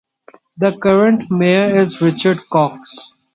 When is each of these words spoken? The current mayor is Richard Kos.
The 0.57 0.75
current 0.81 1.29
mayor 1.29 1.75
is 1.77 2.01
Richard 2.01 2.39
Kos. 2.51 3.13